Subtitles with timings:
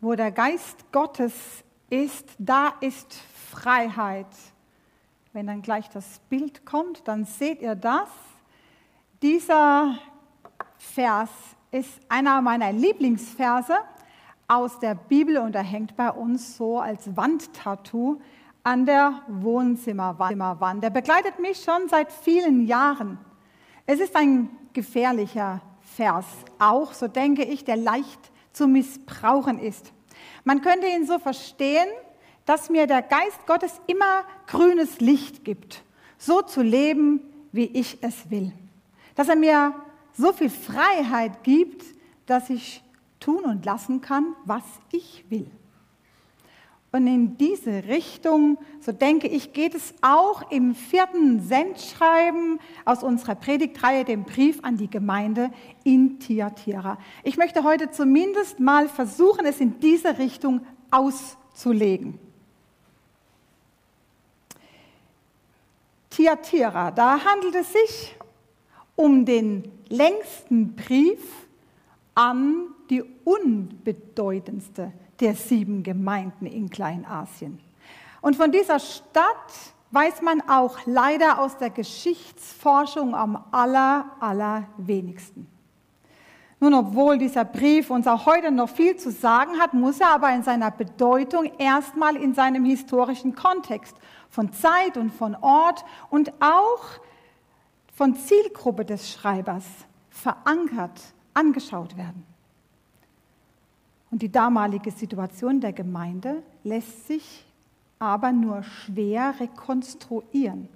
[0.00, 1.34] Wo der Geist Gottes
[1.90, 3.14] ist, da ist
[3.50, 4.28] Freiheit.
[5.32, 8.08] Wenn dann gleich das Bild kommt, dann seht ihr das.
[9.22, 9.98] Dieser
[10.78, 11.30] Vers
[11.72, 13.76] ist einer meiner Lieblingsverse
[14.46, 18.20] aus der Bibel und er hängt bei uns so als Wandtattoo
[18.62, 20.80] an der Wohnzimmerwand.
[20.80, 23.18] Der begleitet mich schon seit vielen Jahren.
[23.84, 26.26] Es ist ein gefährlicher Vers,
[26.60, 29.92] auch, so denke ich, der leicht zu missbrauchen ist.
[30.42, 31.88] Man könnte ihn so verstehen,
[32.44, 35.84] dass mir der Geist Gottes immer grünes Licht gibt,
[36.18, 37.20] so zu leben,
[37.52, 38.52] wie ich es will.
[39.14, 39.74] Dass er mir
[40.12, 41.84] so viel Freiheit gibt,
[42.26, 42.82] dass ich
[43.20, 45.48] tun und lassen kann, was ich will.
[46.90, 53.34] Und in diese Richtung, so denke ich, geht es auch im vierten Sendschreiben aus unserer
[53.34, 55.50] Predigtreihe, dem Brief an die Gemeinde
[55.84, 56.96] in Tiatira.
[57.24, 62.18] Ich möchte heute zumindest mal versuchen, es in diese Richtung auszulegen.
[66.08, 68.16] Tiatira, da handelt es sich
[68.96, 71.20] um den längsten Brief
[72.14, 77.60] an die unbedeutendste der sieben Gemeinden in Kleinasien.
[78.20, 79.52] Und von dieser Stadt
[79.90, 85.46] weiß man auch leider aus der Geschichtsforschung am aller, allerwenigsten.
[86.60, 90.32] Nun, obwohl dieser Brief uns auch heute noch viel zu sagen hat, muss er aber
[90.32, 93.96] in seiner Bedeutung erstmal in seinem historischen Kontext
[94.28, 96.84] von Zeit und von Ort und auch
[97.94, 99.64] von Zielgruppe des Schreibers
[100.10, 101.00] verankert
[101.32, 102.26] angeschaut werden.
[104.10, 107.44] Und die damalige Situation der Gemeinde lässt sich
[107.98, 110.68] aber nur schwer rekonstruieren.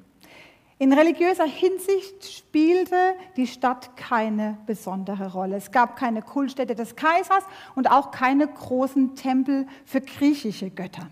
[0.78, 5.56] In religiöser Hinsicht spielte die Stadt keine besondere Rolle.
[5.56, 7.44] Es gab keine Kultstätte des Kaisers
[7.77, 11.08] und auch keine großen Tempel für griechische Götter.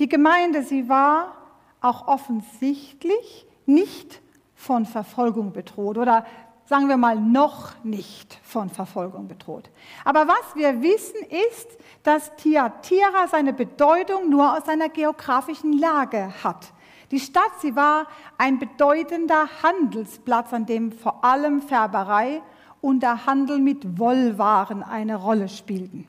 [0.00, 1.36] Die Gemeinde, sie war
[1.80, 4.20] auch offensichtlich nicht
[4.56, 6.26] von Verfolgung bedroht oder
[6.66, 9.70] sagen wir mal, noch nicht von Verfolgung bedroht.
[10.04, 11.20] Aber was wir wissen
[11.50, 11.68] ist,
[12.02, 16.72] dass Tiatira seine Bedeutung nur aus seiner geografischen Lage hat.
[17.10, 18.06] Die Stadt, sie war
[18.38, 22.42] ein bedeutender Handelsplatz, an dem vor allem Färberei
[22.80, 26.08] und der Handel mit Wollwaren eine Rolle spielten.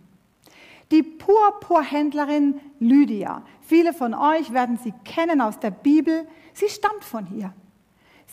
[0.92, 7.26] Die Purpurhändlerin Lydia, viele von euch werden sie kennen aus der Bibel, sie stammt von
[7.26, 7.54] hier.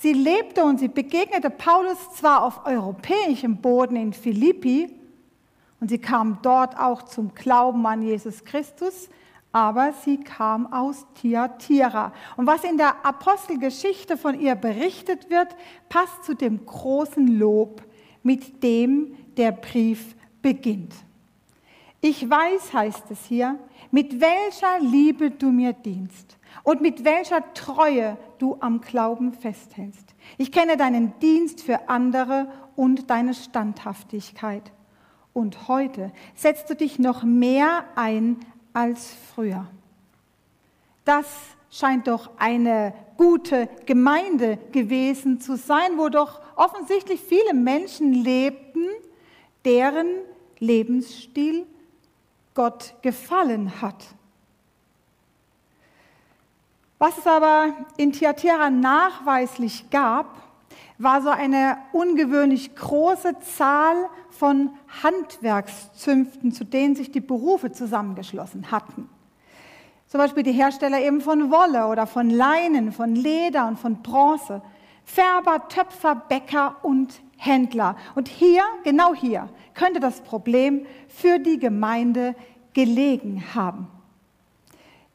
[0.03, 4.93] Sie lebte und sie begegnete Paulus zwar auf europäischem Boden in Philippi
[5.79, 9.09] und sie kam dort auch zum Glauben an Jesus Christus,
[9.53, 12.13] aber sie kam aus Thyatira.
[12.37, 15.55] Und was in der Apostelgeschichte von ihr berichtet wird,
[15.89, 17.81] passt zu dem großen Lob,
[18.25, 20.95] mit dem der Brief beginnt.
[22.01, 23.57] Ich weiß, heißt es hier,
[23.93, 30.15] mit welcher Liebe du mir dienst und mit welcher Treue du am Glauben festhältst.
[30.37, 34.73] Ich kenne deinen Dienst für andere und deine Standhaftigkeit.
[35.33, 38.41] Und heute setzt du dich noch mehr ein
[38.73, 39.69] als früher.
[41.05, 41.27] Das
[41.71, 48.87] scheint doch eine gute Gemeinde gewesen zu sein, wo doch offensichtlich viele Menschen lebten,
[49.65, 50.09] deren
[50.59, 51.65] Lebensstil
[52.55, 54.05] Gott gefallen hat.
[57.03, 60.41] Was es aber in Thyatira nachweislich gab,
[60.99, 63.97] war so eine ungewöhnlich große Zahl
[64.31, 64.71] von
[65.03, 69.09] Handwerkszünften, zu denen sich die Berufe zusammengeschlossen hatten.
[70.07, 74.63] Zum Beispiel die Hersteller eben von Wolle oder von Leinen, von Leder und von Bronze.
[75.05, 77.97] Färber, Töpfer, Bäcker und Händler.
[78.15, 82.37] Und hier, genau hier, könnte das Problem für die Gemeinde
[82.75, 83.89] gelegen haben.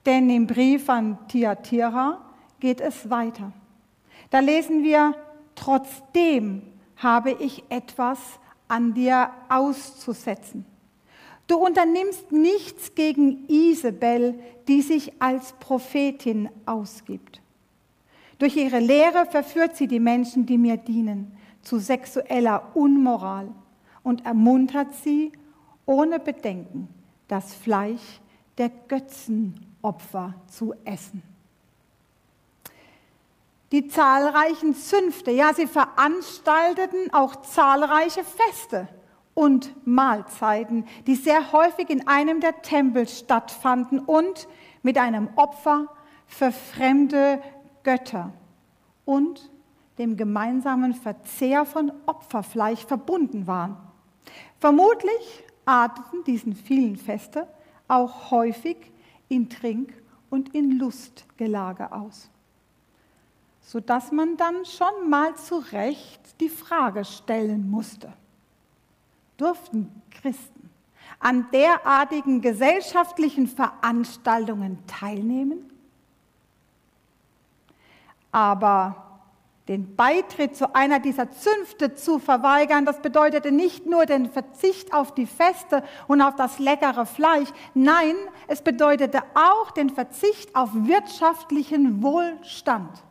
[0.07, 2.21] Denn im Brief an Thyatira
[2.61, 3.51] geht es weiter.
[4.29, 5.13] Da lesen wir,
[5.53, 6.61] trotzdem
[6.95, 8.17] habe ich etwas
[8.69, 10.65] an dir auszusetzen.
[11.47, 14.39] Du unternimmst nichts gegen Isabel,
[14.69, 17.41] die sich als Prophetin ausgibt.
[18.39, 23.49] Durch ihre Lehre verführt sie die Menschen, die mir dienen, zu sexueller Unmoral
[24.03, 25.33] und ermuntert sie
[25.85, 26.87] ohne Bedenken,
[27.27, 28.21] das Fleisch
[28.57, 31.21] der Götzen Opfer zu essen.
[33.71, 38.87] Die zahlreichen Zünfte, ja, sie veranstalteten auch zahlreiche Feste
[39.33, 44.47] und Mahlzeiten, die sehr häufig in einem der Tempel stattfanden und
[44.83, 45.87] mit einem Opfer
[46.25, 47.41] für fremde
[47.83, 48.31] Götter
[49.05, 49.51] und
[49.97, 53.77] dem gemeinsamen Verzehr von Opferfleisch verbunden waren.
[54.59, 57.47] Vermutlich arteten diesen vielen Feste
[57.87, 58.77] auch häufig
[59.29, 59.93] in Trink-
[60.29, 62.29] und in Lustgelage aus,
[63.61, 68.13] sodass man dann schon mal zu Recht die Frage stellen musste,
[69.37, 70.69] durften Christen
[71.19, 75.71] an derartigen gesellschaftlichen Veranstaltungen teilnehmen?
[78.31, 79.06] Aber
[79.67, 85.13] den Beitritt zu einer dieser Zünfte zu verweigern, das bedeutete nicht nur den Verzicht auf
[85.13, 88.15] die Feste und auf das leckere Fleisch, nein,
[88.47, 93.03] es bedeutete auch den Verzicht auf wirtschaftlichen Wohlstand.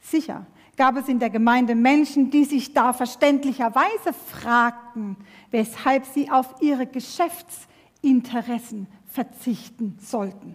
[0.00, 0.46] Sicher
[0.76, 5.16] gab es in der Gemeinde Menschen, die sich da verständlicherweise fragten,
[5.50, 10.54] weshalb sie auf ihre Geschäftsinteressen verzichten sollten.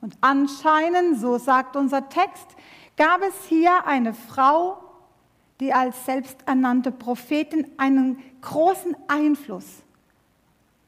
[0.00, 2.46] Und anscheinend, so sagt unser Text,
[2.96, 4.78] gab es hier eine Frau,
[5.60, 9.66] die als selbsternannte Prophetin einen großen Einfluss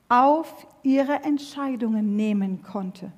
[0.08, 3.12] auf ihre Entscheidungen nehmen konnte.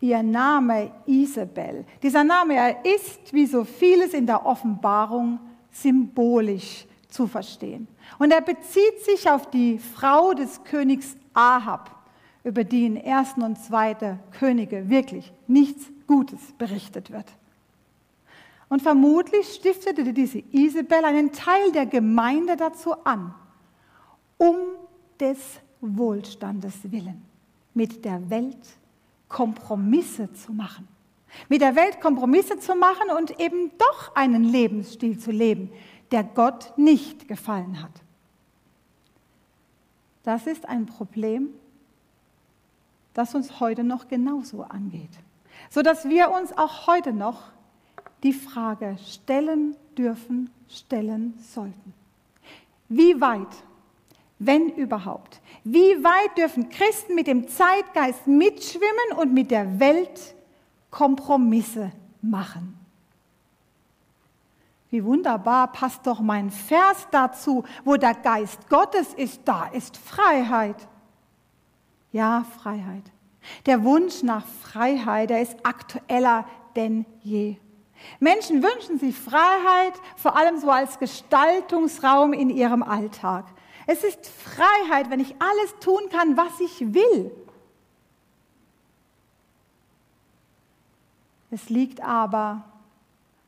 [0.00, 1.84] Ihr Name Isabel.
[2.02, 5.40] Dieser Name er ist, wie so vieles in der Offenbarung,
[5.72, 7.88] symbolisch zu verstehen.
[8.18, 11.97] Und er bezieht sich auf die Frau des Königs Ahab
[12.48, 13.34] über die in 1.
[13.36, 14.18] und 2.
[14.38, 17.26] Könige wirklich nichts Gutes berichtet wird.
[18.68, 23.34] Und vermutlich stiftete diese Isabel einen Teil der Gemeinde dazu an,
[24.38, 24.56] um
[25.20, 25.38] des
[25.80, 27.22] Wohlstandes willen
[27.74, 28.56] mit der Welt
[29.28, 30.88] Kompromisse zu machen.
[31.48, 35.70] Mit der Welt Kompromisse zu machen und eben doch einen Lebensstil zu leben,
[36.10, 37.92] der Gott nicht gefallen hat.
[40.24, 41.50] Das ist ein Problem,
[43.14, 45.10] das uns heute noch genauso angeht,
[45.70, 47.50] sodass wir uns auch heute noch
[48.22, 51.94] die Frage stellen dürfen, stellen sollten.
[52.88, 53.48] Wie weit,
[54.38, 60.34] wenn überhaupt, wie weit dürfen Christen mit dem Zeitgeist mitschwimmen und mit der Welt
[60.90, 62.78] Kompromisse machen?
[64.90, 70.76] Wie wunderbar passt doch mein Vers dazu, wo der Geist Gottes ist, da ist Freiheit.
[72.12, 73.04] Ja, Freiheit.
[73.66, 76.46] Der Wunsch nach Freiheit, der ist aktueller
[76.76, 77.56] denn je.
[78.20, 83.46] Menschen wünschen sich Freiheit, vor allem so als Gestaltungsraum in ihrem Alltag.
[83.86, 87.32] Es ist Freiheit, wenn ich alles tun kann, was ich will.
[91.50, 92.64] Es liegt aber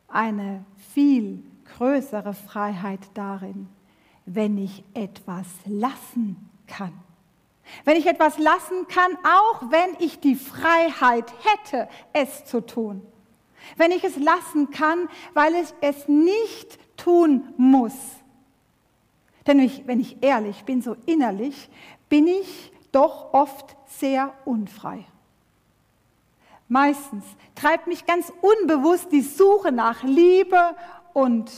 [0.08, 0.64] eine
[0.94, 1.44] viel
[1.76, 3.68] größere Freiheit darin,
[4.24, 6.92] wenn ich etwas lassen kann.
[7.84, 13.02] Wenn ich etwas lassen kann, auch wenn ich die Freiheit hätte, es zu tun.
[13.76, 17.94] Wenn ich es lassen kann, weil ich es nicht tun muss.
[19.46, 21.70] Denn wenn ich ehrlich bin, so innerlich,
[22.08, 25.04] bin ich doch oft sehr unfrei.
[26.68, 27.24] Meistens
[27.54, 30.76] treibt mich ganz unbewusst die Suche nach Liebe
[31.12, 31.50] und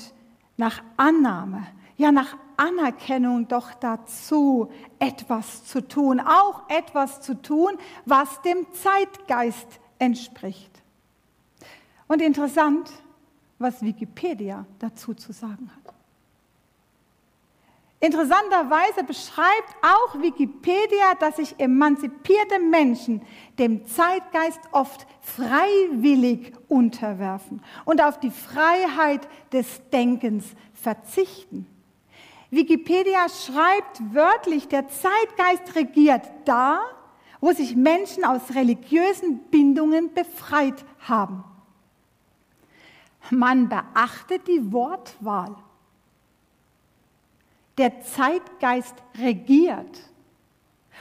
[0.57, 1.67] nach Annahme,
[1.97, 7.73] ja nach Anerkennung doch dazu, etwas zu tun, auch etwas zu tun,
[8.05, 10.71] was dem Zeitgeist entspricht.
[12.07, 12.91] Und interessant,
[13.59, 15.95] was Wikipedia dazu zu sagen hat.
[17.99, 23.23] Interessanterweise beschreibt auch Wikipedia, dass sich emanzipierte Menschen
[23.59, 31.72] dem Zeitgeist oft freiwillig unterwerfen und auf die Freiheit des Denkens verzichten.
[32.53, 36.83] Wikipedia schreibt wörtlich, der Zeitgeist regiert da,
[37.41, 41.45] wo sich Menschen aus religiösen Bindungen befreit haben.
[43.31, 45.57] Man beachtet die Wortwahl.
[47.79, 50.11] Der Zeitgeist regiert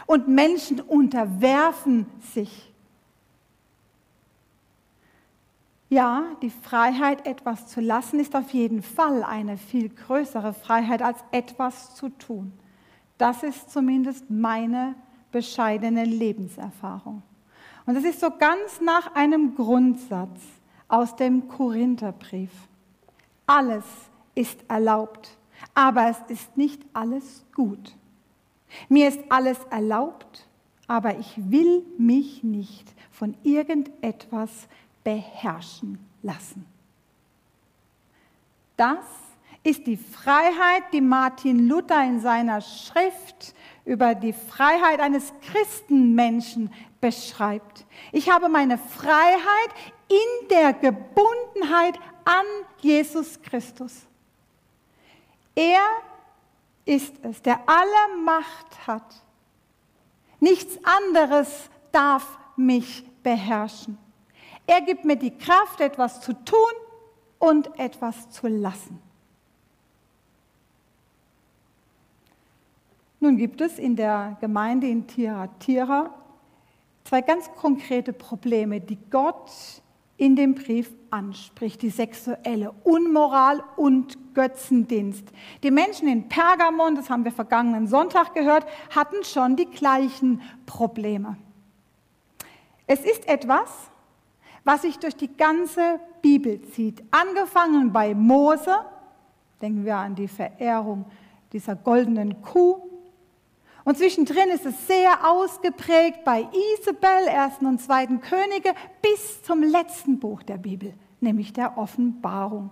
[0.05, 2.71] und Menschen unterwerfen sich.
[5.93, 11.19] Ja, die Freiheit, etwas zu lassen, ist auf jeden Fall eine viel größere Freiheit, als
[11.33, 12.53] etwas zu tun.
[13.17, 14.95] Das ist zumindest meine
[15.33, 17.24] bescheidene Lebenserfahrung.
[17.86, 20.39] Und es ist so ganz nach einem Grundsatz
[20.88, 22.51] aus dem Korintherbrief.
[23.45, 23.83] Alles
[24.33, 25.38] ist erlaubt,
[25.75, 27.98] aber es ist nicht alles gut.
[28.88, 30.48] Mir ist alles erlaubt,
[30.88, 34.69] aber ich will mich nicht von irgendetwas
[35.03, 36.65] beherrschen lassen.
[38.77, 39.05] Das
[39.63, 43.53] ist die Freiheit, die Martin Luther in seiner Schrift
[43.86, 47.86] über die Freiheit eines Christenmenschen beschreibt.
[48.12, 49.70] Ich habe meine Freiheit
[50.08, 52.46] in der Gebundenheit an
[52.79, 54.08] Jesus Christus.
[55.53, 55.81] Er
[56.86, 59.22] ist es, der alle Macht hat
[60.41, 63.98] Nichts anderes darf mich beherrschen.
[64.68, 66.58] Er gibt mir die Kraft, etwas zu tun
[67.39, 69.00] und etwas zu lassen.
[73.20, 75.50] Nun gibt es in der Gemeinde in Tira
[77.03, 79.51] zwei ganz konkrete Probleme, die Gott
[80.18, 85.27] in dem Brief anspricht, die sexuelle Unmoral und Götzendienst.
[85.63, 88.65] Die Menschen in Pergamon, das haben wir vergangenen Sonntag gehört,
[88.96, 91.38] hatten schon die gleichen Probleme.
[92.88, 93.89] Es ist etwas,
[94.63, 97.03] was sich durch die ganze Bibel zieht.
[97.12, 98.75] Angefangen bei Mose,
[99.62, 101.06] denken wir an die Verehrung
[101.51, 102.82] dieser goldenen Kuh.
[103.84, 106.48] Und zwischendrin ist es sehr ausgeprägt bei
[106.80, 112.70] Isabel, ersten und zweiten Könige, bis zum letzten Buch der Bibel, nämlich der Offenbarung.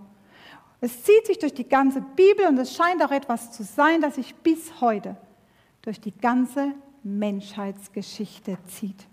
[0.81, 4.15] Es zieht sich durch die ganze Bibel und es scheint auch etwas zu sein, das
[4.15, 5.17] sich bis heute
[5.81, 9.07] durch die ganze Menschheitsgeschichte zieht.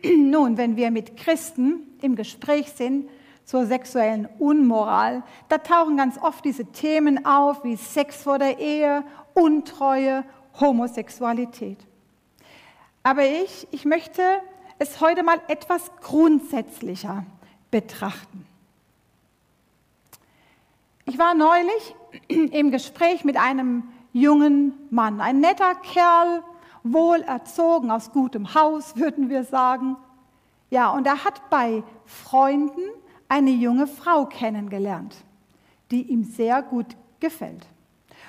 [0.16, 3.08] Nun, wenn wir mit Christen im Gespräch sind
[3.44, 9.04] zur sexuellen Unmoral, da tauchen ganz oft diese Themen auf wie Sex vor der Ehe,
[9.34, 10.24] Untreue,
[10.60, 11.78] Homosexualität.
[13.02, 14.22] Aber ich, ich möchte
[14.78, 17.24] es heute mal etwas grundsätzlicher
[17.70, 18.46] betrachten.
[21.04, 21.96] Ich war neulich
[22.28, 26.44] im Gespräch mit einem jungen Mann, ein netter Kerl,
[26.82, 29.96] wohlerzogen, aus gutem Haus, würden wir sagen.
[30.70, 32.80] Ja, und er hat bei Freunden
[33.28, 35.16] eine junge Frau kennengelernt,
[35.90, 37.66] die ihm sehr gut gefällt.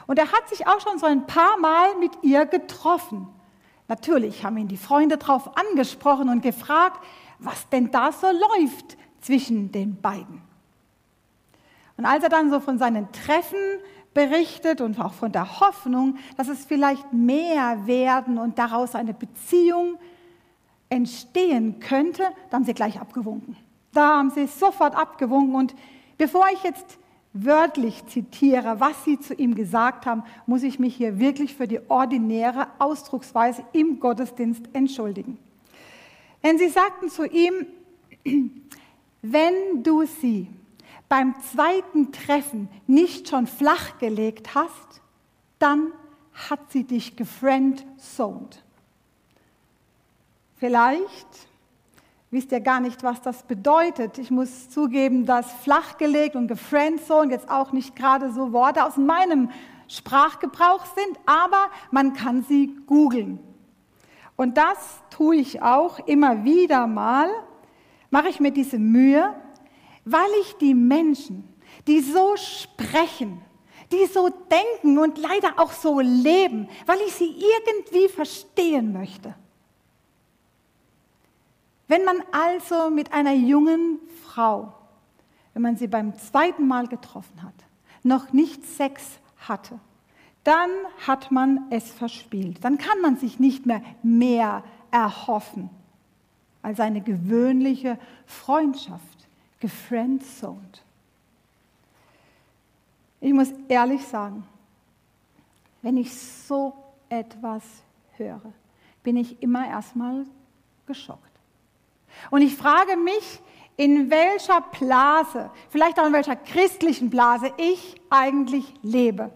[0.07, 3.27] Und er hat sich auch schon so ein paar Mal mit ihr getroffen.
[3.87, 7.03] Natürlich haben ihn die Freunde darauf angesprochen und gefragt,
[7.39, 10.41] was denn da so läuft zwischen den beiden.
[11.97, 13.59] Und als er dann so von seinen Treffen
[14.13, 19.97] berichtet und auch von der Hoffnung, dass es vielleicht mehr werden und daraus eine Beziehung
[20.89, 23.55] entstehen könnte, da haben sie gleich abgewunken.
[23.93, 25.55] Da haben sie sofort abgewunken.
[25.55, 25.75] Und
[26.17, 26.99] bevor ich jetzt
[27.33, 31.79] wörtlich zitiere, was sie zu ihm gesagt haben, muss ich mich hier wirklich für die
[31.89, 35.37] ordinäre Ausdrucksweise im Gottesdienst entschuldigen.
[36.43, 37.65] Denn sie sagten zu ihm,
[39.21, 40.47] wenn du sie
[41.13, 44.99] beim zweiten Treffen nicht schon flachgelegt hast,
[45.59, 45.91] dann
[46.33, 48.63] hat sie dich gefriendzoned.
[50.55, 51.27] Vielleicht
[52.31, 54.17] wisst ihr gar nicht, was das bedeutet.
[54.17, 59.51] Ich muss zugeben, dass flachgelegt und gefriendzoned jetzt auch nicht gerade so Worte aus meinem
[59.87, 63.37] Sprachgebrauch sind, aber man kann sie googeln.
[64.35, 67.29] Und das tue ich auch immer wieder mal,
[68.09, 69.31] mache ich mir diese Mühe,
[70.05, 71.47] weil ich die Menschen,
[71.87, 73.41] die so sprechen,
[73.91, 79.35] die so denken und leider auch so leben, weil ich sie irgendwie verstehen möchte.
[81.87, 84.73] Wenn man also mit einer jungen Frau,
[85.53, 87.53] wenn man sie beim zweiten Mal getroffen hat,
[88.01, 89.79] noch nicht Sex hatte,
[90.43, 90.69] dann
[91.05, 92.63] hat man es verspielt.
[92.63, 95.69] Dann kann man sich nicht mehr mehr erhoffen
[96.61, 99.12] als eine gewöhnliche Freundschaft
[99.63, 100.83] gefriendzoned.
[103.21, 104.45] Ich muss ehrlich sagen,
[105.81, 106.73] wenn ich so
[107.07, 107.63] etwas
[108.17, 108.41] höre,
[109.03, 110.25] bin ich immer erstmal
[110.85, 111.31] geschockt.
[112.29, 113.41] Und ich frage mich,
[113.77, 119.31] in welcher Blase, vielleicht auch in welcher christlichen Blase ich eigentlich lebe.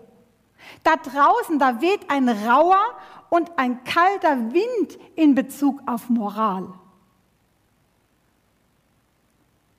[0.83, 2.83] Da draußen, da weht ein rauer
[3.29, 6.67] und ein kalter Wind in Bezug auf Moral.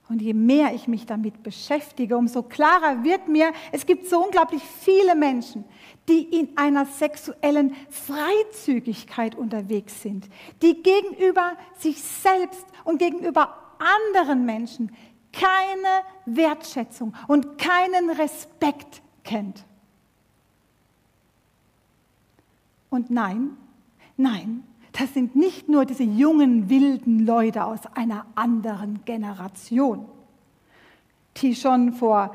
[0.09, 4.63] Und je mehr ich mich damit beschäftige, umso klarer wird mir, es gibt so unglaublich
[4.63, 5.65] viele Menschen,
[6.09, 10.29] die in einer sexuellen Freizügigkeit unterwegs sind,
[10.63, 14.97] die gegenüber sich selbst und gegenüber anderen Menschen
[15.33, 19.65] keine Wertschätzung und keinen Respekt kennt.
[22.89, 23.57] Und nein,
[24.17, 30.07] nein, das sind nicht nur diese jungen, wilden Leute aus einer anderen Generation,
[31.37, 32.35] die schon vor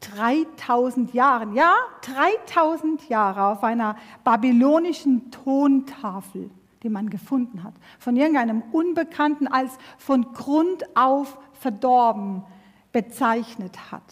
[0.00, 6.50] 3000 Jahren, ja, 3000 Jahre auf einer babylonischen Tontafel,
[6.82, 12.44] die man gefunden hat, von irgendeinem Unbekannten als von Grund auf verdorben
[12.92, 14.02] bezeichnet hat.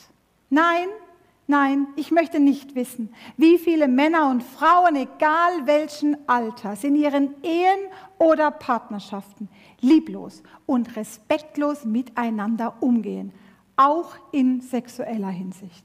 [0.49, 0.89] Nein,
[1.53, 7.35] Nein, ich möchte nicht wissen, wie viele Männer und Frauen, egal welchen Alters, in ihren
[7.43, 9.51] Ehen oder Partnerschaften
[9.83, 13.35] lieblos und respektlos miteinander umgehen,
[13.77, 15.85] auch in sexueller Hinsicht.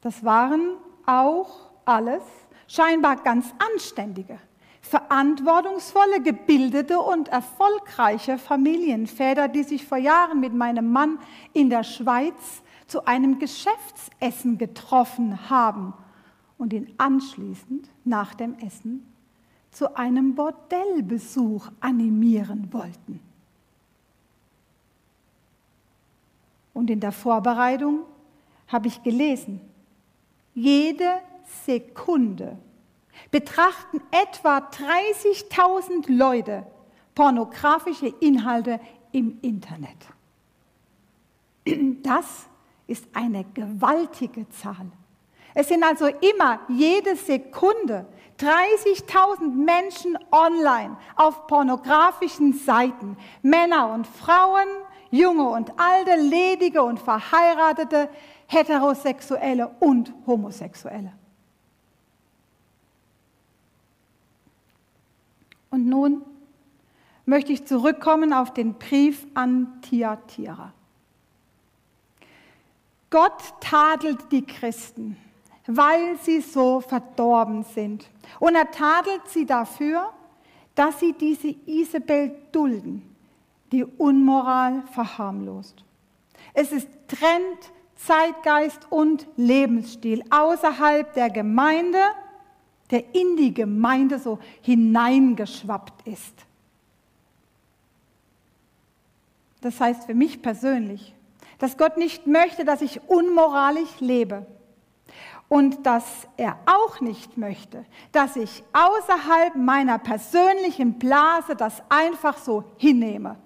[0.00, 0.72] Das waren
[1.06, 2.24] auch alles
[2.66, 4.40] scheinbar ganz anständige,
[4.84, 11.18] verantwortungsvolle, gebildete und erfolgreiche Familienväter, die sich vor Jahren mit meinem Mann
[11.54, 15.94] in der Schweiz zu einem Geschäftsessen getroffen haben
[16.58, 19.10] und ihn anschließend nach dem Essen
[19.70, 23.20] zu einem Bordellbesuch animieren wollten.
[26.74, 28.00] Und in der Vorbereitung
[28.68, 29.62] habe ich gelesen,
[30.54, 31.20] jede
[31.64, 32.58] Sekunde
[33.30, 36.66] betrachten etwa 30.000 Leute
[37.14, 38.80] pornografische Inhalte
[39.12, 39.96] im Internet.
[42.02, 42.46] Das
[42.86, 44.90] ist eine gewaltige Zahl.
[45.54, 48.06] Es sind also immer jede Sekunde
[48.38, 53.16] 30.000 Menschen online auf pornografischen Seiten.
[53.42, 54.66] Männer und Frauen,
[55.10, 58.10] junge und alte, ledige und verheiratete,
[58.46, 61.12] heterosexuelle und homosexuelle.
[65.74, 66.22] Und nun
[67.26, 70.72] möchte ich zurückkommen auf den Brief an Thyatira.
[73.10, 75.16] Gott tadelt die Christen,
[75.66, 78.08] weil sie so verdorben sind.
[78.38, 80.12] Und er tadelt sie dafür,
[80.76, 83.02] dass sie diese Isabel dulden,
[83.72, 85.82] die Unmoral verharmlost.
[86.52, 91.98] Es ist Trend, Zeitgeist und Lebensstil außerhalb der Gemeinde,
[92.90, 96.34] der in die Gemeinde so hineingeschwappt ist.
[99.60, 101.14] Das heißt für mich persönlich,
[101.58, 104.46] dass Gott nicht möchte, dass ich unmoralisch lebe
[105.48, 106.04] und dass
[106.36, 113.36] er auch nicht möchte, dass ich außerhalb meiner persönlichen Blase das einfach so hinnehme.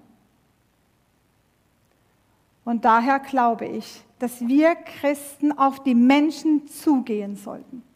[2.64, 7.87] Und daher glaube ich, dass wir Christen auf die Menschen zugehen sollten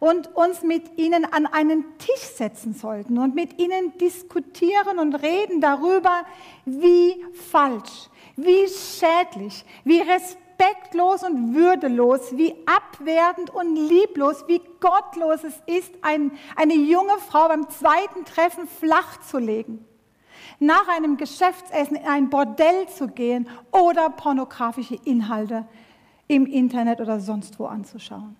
[0.00, 5.60] und uns mit ihnen an einen Tisch setzen sollten und mit ihnen diskutieren und reden
[5.60, 6.24] darüber,
[6.64, 15.62] wie falsch, wie schädlich, wie respektlos und würdelos, wie abwertend und lieblos, wie gottlos es
[15.66, 19.84] ist, ein, eine junge Frau beim zweiten Treffen flach zu legen
[20.60, 25.66] nach einem Geschäftsessen in ein Bordell zu gehen oder pornografische Inhalte
[26.28, 28.36] im Internet oder sonst wo anzuschauen.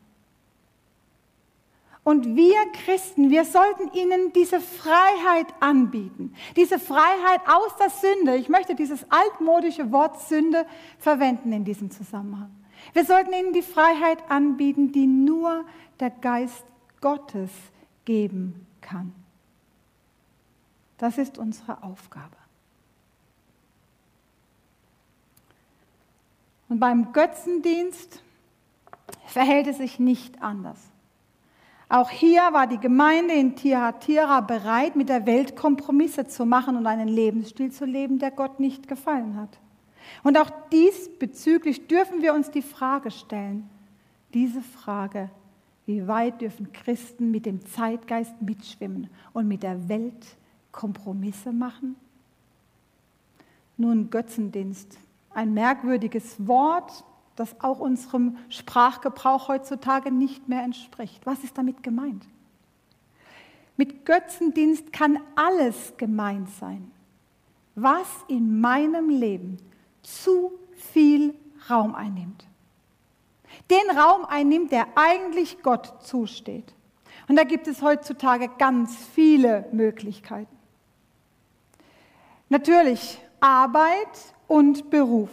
[2.11, 6.35] Und wir Christen, wir sollten ihnen diese Freiheit anbieten.
[6.57, 8.35] Diese Freiheit aus der Sünde.
[8.35, 10.67] Ich möchte dieses altmodische Wort Sünde
[10.99, 12.51] verwenden in diesem Zusammenhang.
[12.95, 15.65] Wir sollten ihnen die Freiheit anbieten, die nur
[16.01, 16.65] der Geist
[17.01, 17.53] Gottes
[18.05, 19.15] geben kann.
[20.99, 22.37] Das ist unsere Aufgabe.
[26.69, 28.21] Und beim Götzendienst
[29.27, 30.90] verhält es sich nicht anders.
[31.93, 36.87] Auch hier war die Gemeinde in Thyatira bereit, mit der Welt Kompromisse zu machen und
[36.87, 39.59] einen Lebensstil zu leben, der Gott nicht gefallen hat.
[40.23, 43.69] Und auch diesbezüglich dürfen wir uns die Frage stellen,
[44.33, 45.31] diese Frage,
[45.85, 50.37] wie weit dürfen Christen mit dem Zeitgeist mitschwimmen und mit der Welt
[50.71, 51.97] Kompromisse machen?
[53.77, 54.97] Nun Götzendienst,
[55.35, 57.05] ein merkwürdiges Wort,
[57.37, 61.25] das auch unserem Sprachgebrauch heutzutage nicht mehr entspricht.
[61.25, 62.25] Was ist damit gemeint?
[63.77, 66.91] Mit Götzendienst kann alles gemeint sein,
[67.75, 69.57] was in meinem Leben
[70.03, 70.53] zu
[70.93, 71.35] viel
[71.71, 72.47] Raum einnimmt.
[73.71, 76.75] Den Raum einnimmt, der eigentlich Gott zusteht.
[77.29, 80.57] Und da gibt es heutzutage ganz viele Möglichkeiten.
[82.49, 85.31] Natürlich Arbeit und Beruf.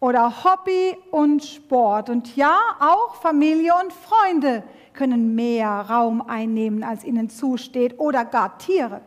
[0.00, 2.08] Oder Hobby und Sport.
[2.08, 8.00] Und ja, auch Familie und Freunde können mehr Raum einnehmen, als ihnen zusteht.
[8.00, 9.02] Oder gar Tiere.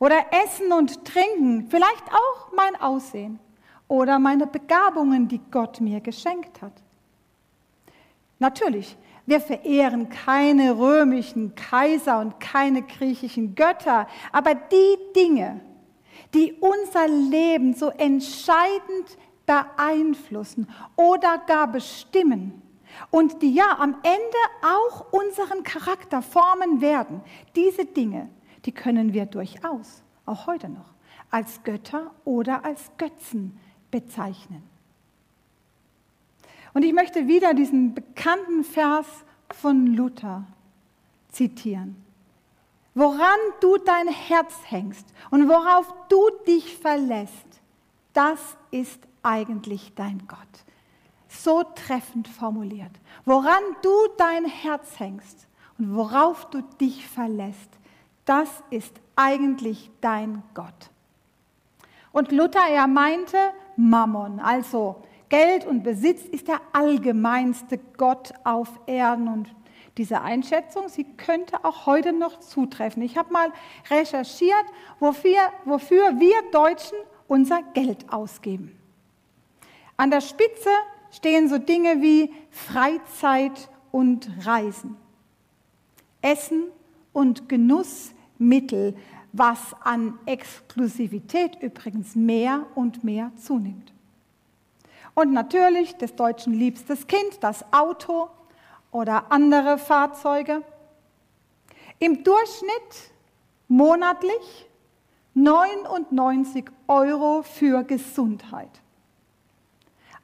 [0.00, 1.68] Oder Essen und Trinken.
[1.70, 3.38] Vielleicht auch mein Aussehen.
[3.86, 6.72] Oder meine Begabungen, die Gott mir geschenkt hat.
[8.40, 15.60] Natürlich, wir verehren keine römischen Kaiser und keine griechischen Götter, aber die Dinge,
[16.34, 22.62] die unser Leben so entscheidend beeinflussen oder gar bestimmen
[23.10, 27.20] und die ja am Ende auch unseren Charakter formen werden,
[27.56, 28.28] diese Dinge,
[28.64, 30.94] die können wir durchaus, auch heute noch,
[31.30, 33.58] als Götter oder als Götzen
[33.90, 34.62] bezeichnen.
[36.74, 39.06] Und ich möchte wieder diesen bekannten Vers
[39.50, 40.46] von Luther
[41.28, 41.96] zitieren.
[42.94, 47.60] Woran du dein Herz hängst und worauf du dich verlässt,
[48.12, 48.38] das
[48.70, 50.38] ist eigentlich dein Gott.
[51.28, 52.90] so treffend formuliert.
[53.24, 57.70] Woran du dein Herz hängst und worauf du dich verlässt,
[58.24, 60.90] das ist eigentlich dein Gott.
[62.12, 63.38] Und Luther, er meinte
[63.76, 69.48] Mammon, also Geld und Besitz ist der allgemeinste Gott auf Erden und
[69.98, 73.02] diese Einschätzung, sie könnte auch heute noch zutreffen.
[73.02, 73.52] Ich habe mal
[73.90, 74.64] recherchiert,
[75.00, 76.96] wofür, wofür wir Deutschen
[77.28, 78.76] unser Geld ausgeben.
[79.96, 80.70] An der Spitze
[81.10, 84.96] stehen so Dinge wie Freizeit und Reisen,
[86.22, 86.64] Essen
[87.12, 88.96] und Genussmittel,
[89.32, 93.92] was an Exklusivität übrigens mehr und mehr zunimmt.
[95.14, 98.30] Und natürlich des Deutschen liebstes Kind, das Auto
[98.92, 100.62] oder andere Fahrzeuge.
[101.98, 103.10] Im Durchschnitt
[103.66, 104.68] monatlich
[105.34, 108.70] 99 Euro für Gesundheit.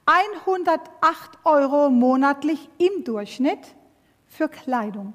[0.05, 3.75] 108 Euro monatlich im Durchschnitt
[4.27, 5.13] für Kleidung.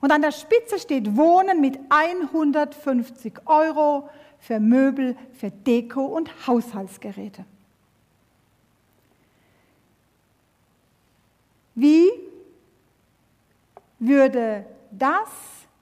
[0.00, 7.44] Und an der Spitze steht Wohnen mit 150 Euro für Möbel, für Deko und Haushaltsgeräte.
[11.74, 12.10] Wie
[13.98, 15.28] würde das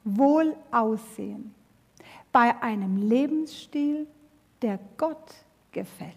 [0.05, 1.55] wohl aussehen
[2.33, 4.07] bei einem Lebensstil,
[4.63, 5.35] der Gott
[5.73, 6.15] gefällt?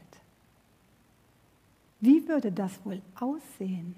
[1.99, 3.95] Wie würde das wohl aussehen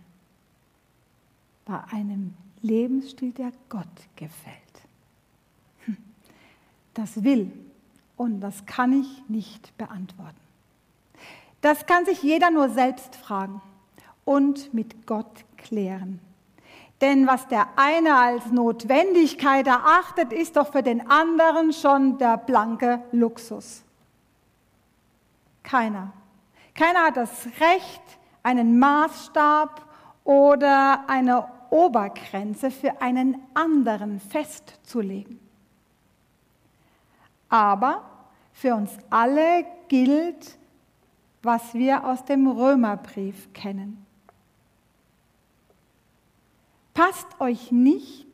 [1.66, 3.86] bei einem Lebensstil, der Gott
[4.16, 4.56] gefällt?
[5.86, 5.98] Hm.
[6.94, 7.52] Das will
[8.18, 10.38] und das kann ich nicht beantworten.
[11.62, 13.62] Das kann sich jeder nur selbst fragen
[14.26, 16.20] und mit Gott klären.
[17.02, 23.02] Denn was der eine als Notwendigkeit erachtet, ist doch für den anderen schon der blanke
[23.12, 23.84] Luxus.
[25.64, 26.14] Keiner.
[26.76, 28.02] Keiner hat das Recht,
[28.44, 29.86] einen Maßstab
[30.24, 35.40] oder eine Obergrenze für einen anderen festzulegen.
[37.50, 38.04] Aber
[38.54, 40.58] für uns alle gilt,
[41.42, 44.06] was wir aus dem Römerbrief kennen.
[47.04, 48.28] Passt euch nicht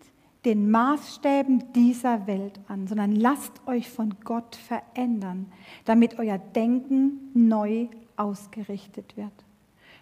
[0.43, 5.49] den Maßstäben dieser Welt an, sondern lasst euch von Gott verändern,
[5.86, 9.32] damit euer Denken neu ausgerichtet wird.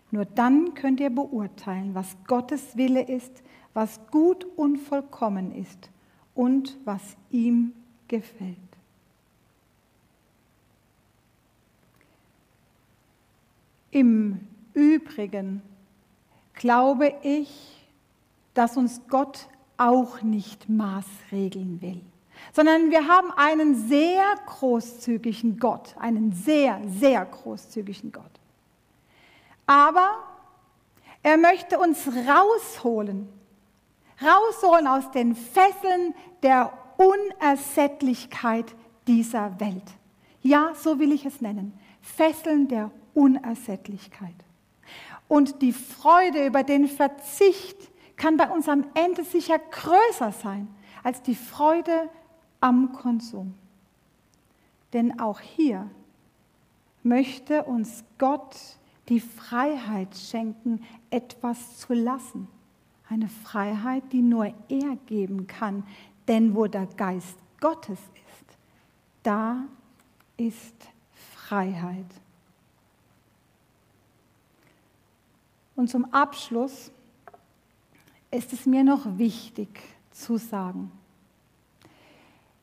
[0.09, 3.43] Nur dann könnt ihr beurteilen, was Gottes Wille ist,
[3.75, 5.91] was gut und vollkommen ist
[6.33, 7.71] und was ihm
[8.07, 8.57] gefällt.
[13.91, 14.39] Im
[14.73, 15.61] Übrigen
[16.55, 17.84] glaube ich,
[18.55, 22.01] dass uns Gott auch nicht maßregeln will,
[22.53, 28.23] sondern wir haben einen sehr großzügigen Gott, einen sehr, sehr großzügigen Gott.
[29.67, 30.17] Aber
[31.21, 33.27] er möchte uns rausholen,
[34.21, 38.73] rausholen aus den Fesseln der Unersättlichkeit
[39.07, 39.83] dieser Welt.
[40.41, 41.77] Ja, so will ich es nennen.
[42.01, 44.35] Fesseln der Unersättlichkeit.
[45.27, 50.67] Und die Freude über den Verzicht kann bei uns am Ende sicher größer sein
[51.03, 52.09] als die Freude
[52.61, 53.53] am Konsum.
[54.93, 55.89] Denn auch hier
[57.03, 58.55] möchte uns Gott
[59.09, 62.47] die Freiheit schenken, etwas zu lassen.
[63.07, 65.85] Eine Freiheit, die nur er geben kann.
[66.27, 68.57] Denn wo der Geist Gottes ist,
[69.21, 69.63] da
[70.37, 70.75] ist
[71.35, 72.07] Freiheit.
[75.75, 76.91] Und zum Abschluss
[78.31, 79.69] ist es mir noch wichtig
[80.11, 80.91] zu sagen.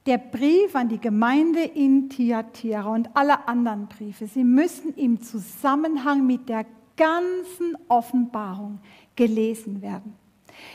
[0.06, 6.26] Der Brief an die Gemeinde in Thyatira und alle anderen Briefe, sie müssen im Zusammenhang
[6.26, 8.80] mit der ganzen Offenbarung
[9.14, 10.14] gelesen werden.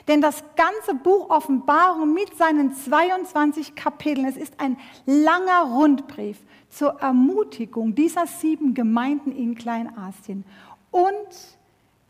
[0.08, 7.00] Denn das ganze Buch Offenbarung mit seinen 22 Kapiteln, es ist ein langer Rundbrief zur
[7.02, 10.46] Ermutigung dieser sieben Gemeinden in Kleinasien
[10.92, 11.58] und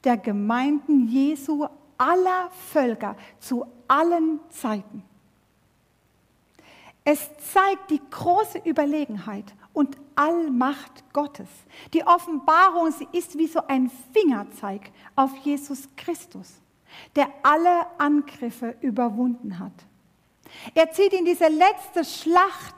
[0.04, 5.04] der Gemeinden Jesu aller Völker zu allen Zeiten.
[7.04, 11.48] Es zeigt die große Überlegenheit und Allmacht Gottes.
[11.94, 16.52] Die Offenbarung, sie ist wie so ein Fingerzeig auf Jesus Christus,
[17.16, 19.72] der alle Angriffe überwunden hat.
[20.74, 22.76] Er zieht in diese letzte Schlacht,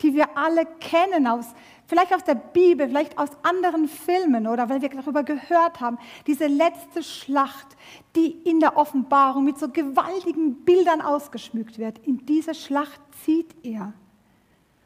[0.00, 1.46] die wir alle kennen aus
[1.90, 5.98] Vielleicht aus der Bibel, vielleicht aus anderen Filmen oder weil wir darüber gehört haben.
[6.24, 7.66] Diese letzte Schlacht,
[8.14, 11.98] die in der Offenbarung mit so gewaltigen Bildern ausgeschmückt wird.
[12.06, 13.92] In diese Schlacht zieht er.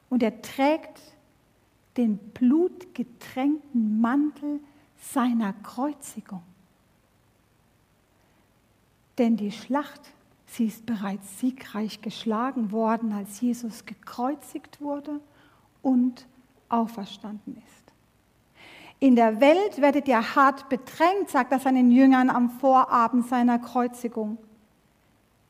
[0.08, 0.98] Und er trägt
[1.98, 4.60] den blutgetränkten Mantel
[4.96, 6.42] seiner Kreuzigung.
[9.18, 10.00] Denn die Schlacht,
[10.46, 15.20] sie ist bereits siegreich geschlagen worden, als Jesus gekreuzigt wurde
[15.82, 16.26] und
[16.74, 17.74] auferstanden ist.
[19.00, 24.38] In der Welt werdet ihr hart bedrängt, sagt er seinen Jüngern am Vorabend seiner Kreuzigung.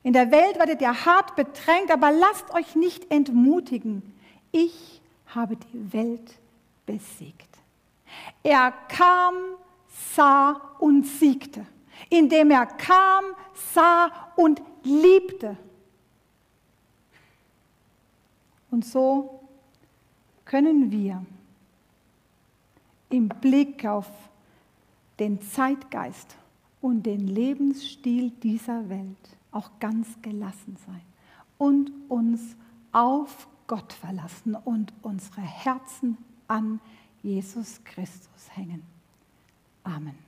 [0.02, 4.02] In der Welt werdet ihr hart bedrängt, aber lasst euch nicht entmutigen.
[4.52, 6.38] Ich habe die Welt
[6.84, 7.48] besiegt.
[8.42, 9.34] Er kam,
[10.14, 11.64] sah und siegte,
[12.10, 13.24] indem er kam,
[13.72, 15.56] sah und liebte.
[18.70, 19.43] Und so
[20.44, 21.24] können wir
[23.10, 24.08] im Blick auf
[25.18, 26.36] den Zeitgeist
[26.80, 31.02] und den Lebensstil dieser Welt auch ganz gelassen sein
[31.58, 32.56] und uns
[32.92, 36.80] auf Gott verlassen und unsere Herzen an
[37.22, 38.82] Jesus Christus hängen.
[39.84, 40.23] Amen.